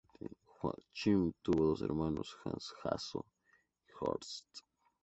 Joachim 0.59 1.21
tuvo 1.43 1.67
dos 1.67 1.81
hermanos, 1.83 2.35
Hans-Hasso 2.43 3.23
y 3.87 3.91
Horst. 3.99 4.49